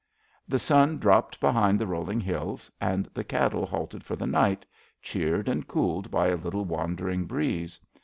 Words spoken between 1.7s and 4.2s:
the rolling hills; and the cattle halted for